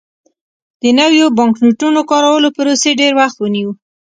[0.81, 3.71] د نویو بانکنوټونو کارولو پروسې ډېر وخت ونیو.